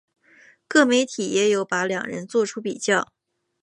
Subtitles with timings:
[0.67, 3.13] 各媒体也有把两人作出比较。